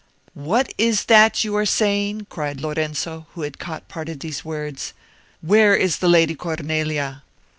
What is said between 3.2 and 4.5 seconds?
who had caught a part of these